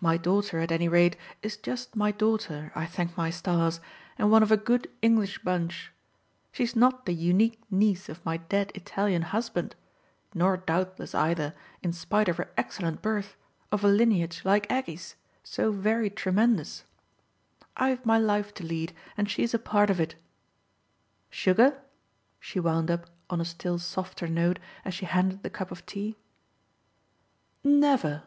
[0.00, 3.80] My daughter, at any rate, is just my daughter, I thank my stars,
[4.16, 5.92] and one of a good English bunch:
[6.52, 9.76] she's not the unique niece of my dead Italian husband,
[10.32, 13.36] nor doubtless either, in spite of her excellent birth,
[13.70, 16.84] of a lineage, like Aggie's, so very tremendous.
[17.76, 20.14] I've my life to lead and she's a part of it.
[21.28, 21.78] Sugar?"
[22.40, 26.16] she wound up on a still softer note as she handed the cup of tea.
[27.62, 28.22] "Never!